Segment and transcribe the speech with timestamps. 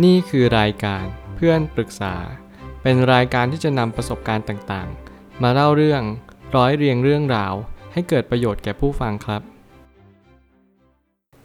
[0.00, 1.04] นี่คือรายการ
[1.36, 2.14] เพื่อนปรึกษา
[2.82, 6.02] เป็นรายการที่จะนำประสบการณ์ต่างๆ มาเล่าเรื่อง
[6.56, 7.54] ร้อยเรียงเรื่องราว
[7.92, 9.42] ให้เกิดประโยชน์แก่ผู้ฟังครับ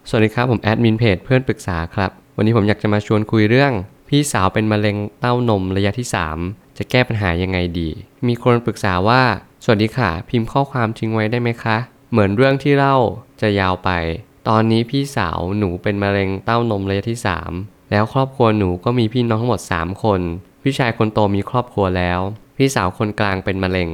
[0.10, 3.72] สวัสดีครับ ผมแอดมินเพจเพื่อนปรึกษาครับ วันนี้ผมอยากจะมาชวนคุยเรื่อง
[4.10, 6.08] พี่สาวเป็นมะเร็งเต้านมระยะที่
[6.42, 7.90] 3 จะแก้ปัญหายังไงดี
[8.28, 9.22] มีคนปรึกษาว่า
[9.64, 11.78] สวัสดีค่ะ พิมพ์ข้อความทิ้งไว้ได้ไหมคะ
[12.12, 12.98] เหมือนเรื่องที่เล่า
[13.42, 13.90] จะยาวไป
[14.48, 20.22] ตอนนี้พี่สาวหนูเป็นมะเร็งเต้านมระยะที่ 3 แล้วครอบครัวหนูก็มีพี่น้องทั้งหมด 3 คน
[20.64, 22.20] พี่ชายคนโตมีครอบครัวแล้ว
[22.58, 23.90] พี่สาวคนกลางเป็นมะเร็ง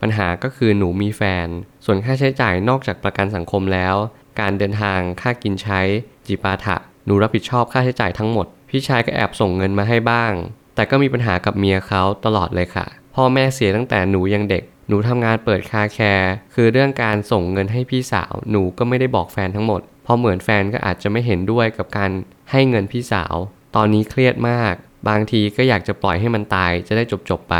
[0.00, 1.48] ปัญหาก็คือหนูมีแฟน
[1.84, 3.94] ส่วนค่าใช้จ่ายนอกจากประกันสังคมแล้ว
[4.40, 5.80] การเดินทางค่ากินใช้
[6.26, 10.32] จิปาถะ หนูรับผิดชอบค่าใช้จ่ายทั้งหมด พี่ชายก็แอบส่งเงินมาให้บ้าง
[10.74, 22.10] แต่ก็มีปัญหากับเมียเขาตลอดเลยค่ะ พ่อแม่เสียตั้งแต่หนูยังเด็ก หนูทำงานเปิดคาแคร์ คือเรื่องการส่งเงินให้พี่สาว หนูก็ไม่ได้บอกแฟนทั้งหมด พราะเหมือนแฟนก็อาจจะไม่เห็นด้วยกับการ
[22.50, 23.34] ให้เงินพี่สาว
[23.76, 24.74] ตอนนี้เครียดมาก
[25.08, 27.56] บางทีก็อยากจะปล่อยให้มันตายจะได้จบๆไป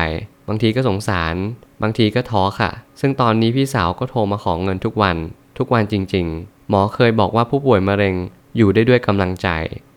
[0.48, 1.36] บางทีก็สงสาร
[1.82, 2.70] บางทีก็ท้อค่ะ
[3.00, 5.16] ซึ่งตอนนี้พี่สาวก็โทรมาขอเงินทุกวัน
[5.58, 8.14] ทุกวันจริง ๆ หมอเคยบอกว่าผู้ป่วยมะเร็ง
[8.56, 9.48] อยู่ได้ด้วยกำลังใจ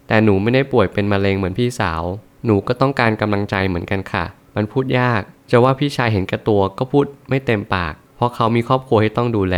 [0.07, 2.03] แต่หนูไม่ได้ป่วยเป็นมะเร็งเหมือนพี่สาว
[2.45, 9.57] หนูก็ต้องการกำลังใจเหมือนกันค่ะ มันพูดยาก จะว่าพี่ชายเห็นแก่ตัวก็พูดไม่เต็มปาก เพราะเขามีครอบครัวที่ต้องดูแล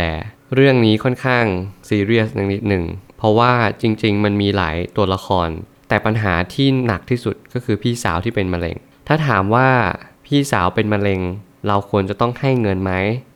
[0.54, 1.44] เรื่องนี้ค่อนข้าง
[1.88, 2.84] ซีเรียสนิดหนึ่ง
[3.18, 5.48] เพราะว่าจริง ๆ มันมีหลายตัวละคร
[5.88, 8.76] แต่ปัญหาที่หนักที่สุดก็คือพี่สาวที่เป็นมะเร็ง
[9.08, 9.68] ถ้าถามว่า
[10.26, 11.20] พี่สาวเป็นมะเร็ง
[11.68, 12.92] เราควรจะต้องให้เงินไหม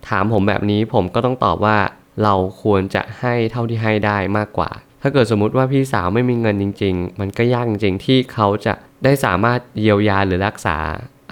[0.08, 1.78] ถามผมแบบนี้ผมก็ต้องตอบว่า
[2.22, 4.70] เราควรจะให้เท่าที่ให้ได้มากกว่า
[5.02, 8.74] ถ้าเกิดสมมติว่าพี่สาวไม่มีเงินจริง ๆ มันก็ยากจริงๆที่เขาจะ
[9.04, 10.78] ได้สามารถเยียวยาหรือรักษา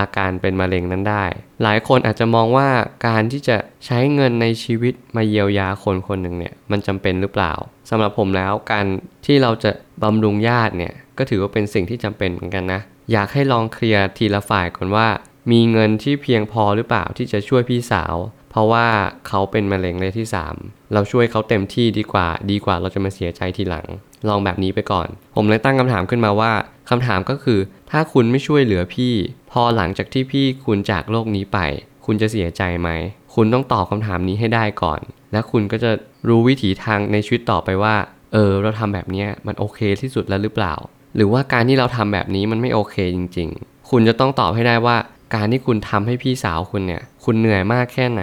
[0.00, 1.25] อาการเป็นมะเร็งนั้นได้
[1.62, 2.69] หลายคนอาจจะมองว่า
[3.06, 3.56] การที่จะ
[3.87, 7.53] ใช้เงินในชีวิตมาเยียวยาคนคนหนึ่งเนี่ยมันจำเป็นหรือเปล่า
[7.91, 8.86] สำหรับผมแล้วการ
[9.27, 9.70] ที่เราจะ
[10.03, 12.81] บำรุงญาติเนี่ยก็ถือว่าเป็นสิ่งที่จำเป็นเหมือนกันนะ
[13.12, 15.09] อยากให้ลองเคลียร์ทีละฝ่ายก่อนว่า
[15.53, 18.14] มีเงินที่เพียงพอหรือเปล่าที่จะช่วยพี่สาว
[18.51, 18.86] เพราะว่า
[19.29, 23.86] เขาเป็นมะเร็งระยะที่ 3 เราช่วยเขาเต็มที่ดีกว่า ดีกว่าเราจะมาเสียใจทีหลัง
[24.29, 26.52] ลองแบบนี้ไปก่อน ผมเลยตั้งคำถามขึ้นมาว่า
[26.89, 27.58] คำถามก็คือ
[27.90, 29.14] ถ้าคุณไม่ช่วยเหลือพี่
[29.50, 31.58] พอหลังจากที่พี่คุณจากโลกนี้ไป
[32.06, 32.89] คุณจะเสียใจไหม
[33.34, 35.00] คุณต้องตอบคำถามนี้ให้ได้ก่อน
[35.33, 35.90] และคุณก็จะ
[36.28, 37.95] รู้วิถีทางในชีวิตต่อไปว่า
[38.33, 40.74] เออ เราทำแบบนี้มันโอเคที่สุดแล้วหรือเปล่า
[41.17, 44.96] หรือว่าการที่เราทำแบบนี้มันไม่โอเคจริง ๆ คุณจะต้องตอบให้ได้ว่า
[45.34, 48.22] การที่คุณทำให้พี่สาวคุณเนี่ย คุณเหนื่อยมากแค่ไหน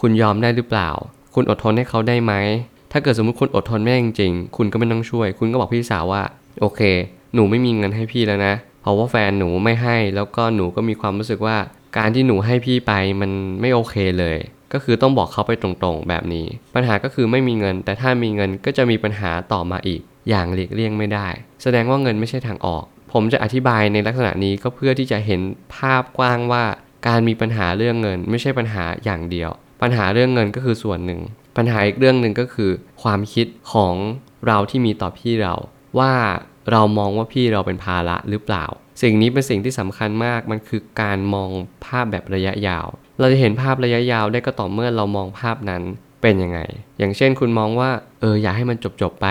[0.00, 0.90] คุณยอมได้หรือเปล่า
[1.34, 2.32] คุณอดทนให้เขาได้ไหม
[2.92, 6.22] ถ้าเกิดสมมติคุณอดทนไม่ได้จริงๆ คุณก็ไม่ต้องช่วย คุณก็บอกพี่สาวว่า
[6.60, 6.80] โอเค
[7.34, 11.56] หนูไม่มีเงินให้พี่แล้วนะ เพราะว่าแฟนหนูไม่ให้ แล้วก็หนูก็มีความรู้สึกว่า
[11.98, 13.30] การที่หนูให้พี่ไปมัน
[13.60, 14.36] ไม่โอเคเลย
[14.72, 21.28] ก็คือต้องบอกเขาไปตรงๆแบบนี้ ปัญหาก็คือไม่มีเงิน แต่ถ้ามีเงินก็จะมีปัญหาต่อมาอีก อย่างหลีกเลี่ยงไม่ได้
[21.62, 25.40] แสดงว่าเงินไม่ใช่ทางออก ผมจะอธิบายในลักษณะนี้ก็เพื่อที่จะเห็น
[25.76, 26.64] ภาพกว้างว่า
[27.06, 29.50] การมีปัญหาเรื่องเงิน ไม่ใช่ปัญหาอย่างเดียว
[29.82, 31.20] ปัญหาเรื่องเงินก็คือส่วนหนึ่ง
[31.56, 32.70] ปัญหาอีกเรื่องหนึ่งก็คือ
[33.02, 33.94] ความคิดของ
[34.46, 35.54] เราที่มีต่อพี่เรา
[35.98, 36.12] ว่า
[36.70, 38.64] เรามองว่าพี่เราเป็นภาระหรือเปล่า
[39.02, 41.50] สิ่งนี้เป็นสิ่งที่สำคัญมากมันคือการมอง
[41.84, 42.86] ภาพแบบระยะยาว
[43.20, 45.82] เราจะเห็นภาพระยะยาวได้ก็ต่อเมื่อเรามองภาพนั้น
[46.22, 46.60] เป็นยังไง
[46.98, 47.90] อย่างเช่นคุณมองว่า
[48.20, 49.26] เอออยากให้มันจบๆไป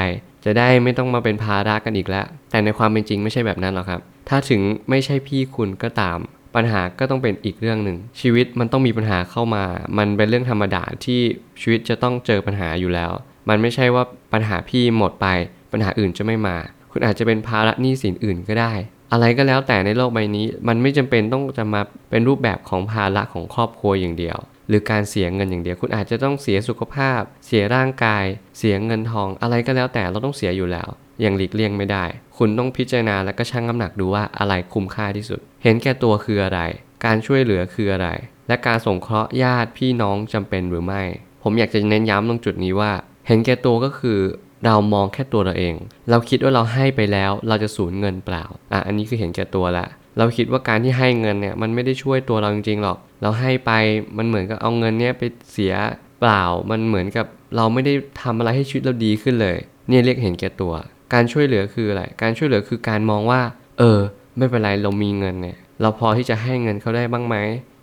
[0.46, 6.18] จะได้ไม่ต้องมาเป็นภาระกันอีกแล้ว แต่ในความเป็นจริงไม่ใช่แบบนั้นหรอกครับ ถ้าถึงไม่ใช่พี่คุณก็ตาม
[6.56, 9.64] ปัญหาก็ต้องเป็นอีกเรื่องหนึ่ง ชีวิตมันต้องมีปัญหาเข้ามา
[9.98, 11.20] มันเป็นเรื่องธรรมดาที่
[11.62, 13.12] ชีวิตจะต้องเจอปัญหาอยู่แล้ว
[13.50, 14.04] มันไม่ใช่ว่า
[14.34, 15.28] ปัญหาพี่หมดไป
[15.72, 16.58] ปัญหาอื่นจะไม่มา
[16.92, 18.74] คุณอาจจะเป็นภาระหนี้สินอื่นก็ได้
[19.12, 24.38] อะไรก็แล้วแต่ในโลกใบนี้ มันไม่จำเป็นต้องจะมาเป็นรูปแบบของภาระของครอบครัวอย่างเดียว
[24.70, 28.26] หรือการเสียเงินอย่างเดียว คุณอาจจะต้องเสียสุขภาพ เสียร่างกาย
[28.58, 30.90] เสียเงินทอง อะไรก็แล้วแต่เราต้องเสียอยู่แล้ว
[31.22, 32.06] อย่างหลีกเลี่ยงไม่ได้
[32.38, 36.60] คุณต้องพิจารณาและก็ชั่งน้ำหนักดูว่าอะไรคุ้มค่าที่สุด เห็นแก่ตัวคืออะไร
[37.06, 38.10] การช่วยเหลือคืออะไร
[38.48, 41.04] และการสงเคราะห์ญาติพี่น้องจำเป็นหรือไม่
[41.44, 42.92] ผมอยากจะเน้นย้ำตรงจุดนี้ว่า
[43.28, 44.20] เห็นแก่ตัวก็คือ
[44.66, 45.76] เรามองแค่ตัวเราเอง
[46.10, 49.86] เราคิดว่าเราให้ไปแล้วเราจะสูญเงินเปล่า อะ อันนี้คือเห็นแก่ตัวละ
[50.18, 53.72] เราคิดว่าการที่ให้เงินเนี่ยมันไม่ได้ช่วยตัวเราจริงๆหรอก เราให้ไป
[54.18, 55.74] มันเหมือนกับเอาเงินเนี่ยไปเสีย
[56.20, 57.26] เปล่า มันเหมือนกับ
[57.56, 59.58] เราไม่ได้ทำอะไรให้ชีวิตเราดีขึ้นเลย
[59.90, 60.74] เนี่ยเรียกเห็นแก่ตัว
[61.14, 63.42] การช่วยเหลือคืออะไร การช่วยเหลือคือการมองว่า
[63.80, 64.00] เออ
[64.38, 67.36] ไม่เป็นไรเรามีเงินเนี่ย เราพอที่จะให้เงินเขาได้บ้างไหม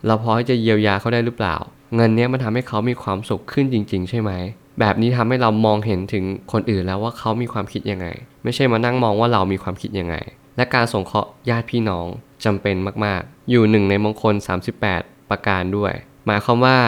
[0.06, 1.56] เราพอที่จะเยียวยาเขาได้หรือเปล่า
[1.96, 4.32] เงินเนี้ยมันทำให้เขามีความสุขขึ้นจริง ๆ ใช่ไหม
[4.80, 8.06] แบบนี้ทำให้เรามองเห็นถึงคนอื่นแล้วว่าเขามีความคิดยังไง
[8.44, 10.16] ไม่ใช่มานั่งมองว่าเรามีความคิดยังไง
[10.56, 12.06] และการสงเคราะห์ญาติพี่น้อง
[12.44, 14.34] จำเป็นมากๆ อยู่หนึ่งในมงคล
[14.82, 15.92] 38 ประการด้วย
[16.26, 16.78] หมายความว่า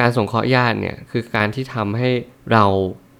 [0.00, 2.10] การสงเคราะห์ญาติเนี่ยคือการที่ทำให้
[2.52, 2.64] เรา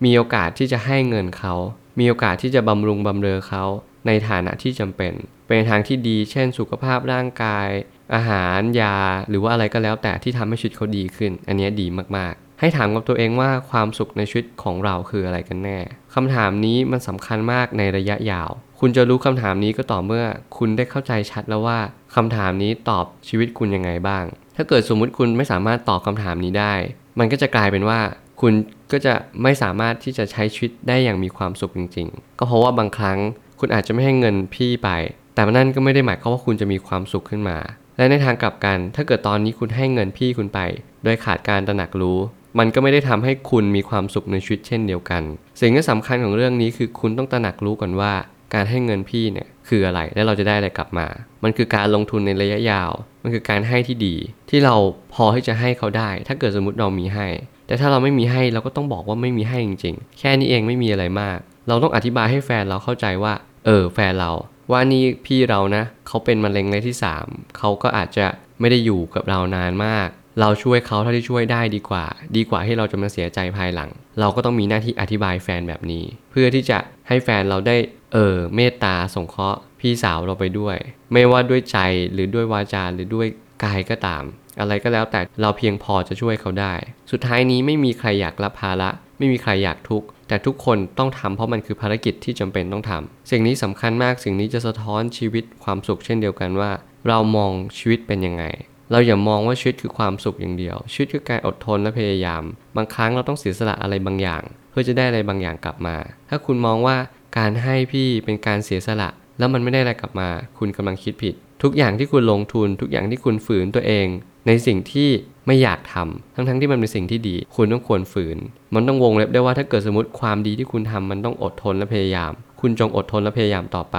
[0.05, 1.55] มีโอกาสที่จะให้เงินเขา
[1.99, 3.65] มีโอกาสที่จะบำรุงบำเรอเขา
[4.07, 5.13] ในฐานะที่จำเป็น
[5.47, 7.69] เป็นทางที่ดี เช่น สุขภาพร่างกาย
[8.15, 8.97] อาหารยา
[9.29, 11.87] หรือว่าอะไรก็แล้วแต่ที่ทำให้ชีวิตเขาดีขึ้น อันนี้ดี
[12.17, 15.79] มากๆ ให้ถามกับตัวเองว่าความสุขในชีวิตของเราคืออะไรกันแน่
[16.15, 18.51] คำถามนี้มันสำคัญมากในระยะยาว
[18.81, 20.25] คุณจะรู้คำถามนี้ก็ต่อเมื่อ
[20.57, 21.79] คุณได้เข้าใจชัดแล้วว่า
[22.17, 24.25] คำถามนี้ตอบชีวิตคุณยังไงบ้าง
[24.57, 26.75] ถ้าเกิดสมมุติคุณไม่สามารถตอบคำถามนี้ได้
[27.19, 28.01] มันก็จะกลายเป็นว่า
[28.41, 28.53] คุณ
[28.93, 33.19] ก็จะไม่สามารถที่จะใช้ชีวิตได้อย่างมีความสุขจริง ๆ ก็เพราะว่าบางครั้ง
[33.61, 34.89] คุณอาจจะไม่ให้เงินพี่ไป
[35.35, 37.59] แต่นั่นก็ไม่ได้หมายความว่าคุณจะมีความสุขขึ้นมา
[37.97, 40.61] และในทางกลับกัน ถ้าเกิดตอนนี้คุณให้เงินพี่คุณไป
[41.05, 42.19] โดยขาดการตระหนักรู้
[42.59, 45.23] มันก็ไม่ได้ทำให้คุณมีความสุขในชีวิตเช่นเดียวกัน
[45.61, 48.13] สิ่งที่สำคัญของเรื่องนี้คือคุณต้องตระหนักรู้ก่อนว่า
[48.55, 51.07] การให้เงินพี่เนี่ยคืออะไรและเราจะได้อะไรกลับมา
[51.45, 52.91] มันคือการลงทุนในระยะยาว
[53.23, 54.15] มันคือการให้ที่ดี
[54.51, 54.75] ที่เรา
[55.15, 57.27] พอที่จะให้เขาได้ ถ้าเกิดสมมติเรามีให้
[57.67, 61.39] แต่ถ้าเราไม่มีให้เราก็ต้องบอกว่าไม่มีให้จริง ๆ แค่นี้เองไม่มีอะไรมาก
[61.69, 63.33] เราต้องอธิบายให้แฟนเราเข้าใจว่า
[63.67, 64.33] เออแฟนเรา
[64.71, 68.27] ว่านี่พี่เรานะ เขาเป็นมะเร็งระยะที่ 3 เขาก็อาจจะ
[68.61, 70.09] ไม่ได้อยู่กับเรานานมาก
[70.41, 72.05] เราช่วยเขาเท่าที่ช่วยได้ดีกว่า
[72.37, 73.91] ดีกว่าที่เราจะมาเสียใจภายหลัง
[74.21, 76.79] เราก็ต้องมีหน้าที่อธิบายแฟนแบบนี้ เพื่อที่จะ
[77.09, 77.77] ให้แฟนเราได้
[78.13, 80.77] เออเมตตาสงเคราะห์พี่สาวเราไปด้วย
[81.13, 81.79] ไม่ว่าด้วยใจ
[82.13, 83.27] หรือด้วยวาจาหรือด้วย
[83.65, 84.25] กายก็ตาม
[84.61, 86.75] อะไรก็แล้วแต่เราเพียงพอจะช่วยเขาได้
[87.11, 88.89] สุดท้ายนี้ไม่มีใครอยากรับภาระ
[89.19, 96.71] ไม่มีใครอยากทุกข์แต่ทุกคนต้องทำเพราะมันคือภารกิจที่จำเป็นต้องทำสิ่งนี้สำคัญมากสิ่งนี้จะสะท้อนชีวิตความสุขเช่นเดียวกันว่า
[97.09, 98.45] เรามองชีวิตเป็นยังไง
[98.91, 102.43] เราอย่ามองว่าชีวิตคือความสุขอย่างเดียว ชีวิตคือการอดทนและพยายาม
[102.77, 105.97] บางครั้งเราต้องเสียสละอะไรบางอย่าง เพื่อจะได้อะไรบางอย่างกลับมา
[106.29, 106.97] ถ้าคุณมองว่า
[107.39, 110.29] การให้พี่เป็นการเสียสละ แล้วมันไม่ได้อะไรกลับมา
[110.59, 114.07] คุณกำลังคิดผิด ทุกอย่างที่คุณลงทุน ทุกอย่างที่คุณฝืนตัวเอง
[114.47, 115.09] ในสิ่งที่
[115.47, 118.39] ไม่อยากทำทั้งๆที่มันเป็นสิ่งที่ดี คุณต้องควรฝืน
[118.75, 123.97] มันต้องวงเล็บได้ว่าถ้าเกิดสมมติความดีที่คุณทำมันต้องอดทนและพยายาม คุณจงอดทนและพยายามต่อไป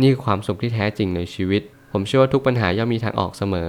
[0.00, 3.68] นี่คือความสุขที่แท้จริงในชีวิต ผมเชื่อว่าทุกปัญหาย่อมมีทางออกเสมอ